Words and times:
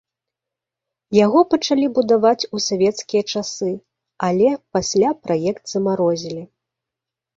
Яго 1.25 1.39
пачалі 1.51 1.85
будаваць 1.97 2.47
у 2.57 2.63
савецкія 2.69 3.23
часы, 3.35 3.71
але 4.29 4.49
пасля 4.79 5.09
праект 5.27 5.63
замарозілі. 5.77 6.43